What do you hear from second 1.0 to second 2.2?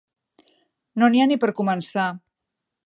No n'hi ha ni per a començar.